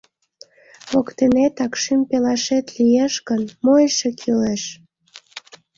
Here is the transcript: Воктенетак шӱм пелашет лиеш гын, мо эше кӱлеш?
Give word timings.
Воктенетак 0.91 1.73
шӱм 1.81 2.01
пелашет 2.09 2.65
лиеш 2.77 3.13
гын, 3.27 3.41
мо 3.63 3.73
эше 3.87 4.09
кӱлеш? 4.19 4.63